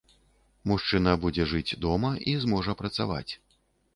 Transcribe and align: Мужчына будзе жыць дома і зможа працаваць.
Мужчына 0.71 1.11
будзе 1.25 1.45
жыць 1.51 1.77
дома 1.85 2.11
і 2.33 2.35
зможа 2.45 2.77
працаваць. 2.83 3.31